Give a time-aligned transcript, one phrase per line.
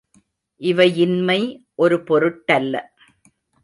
[0.61, 1.39] இவையின்மை
[1.75, 2.75] ஒரு பொருட்டல்ல.